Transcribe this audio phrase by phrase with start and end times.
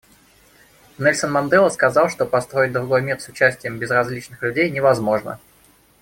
[0.97, 5.39] Нельсон Мандела сказал, что построить другой мир с участием безразличных людей невозможно.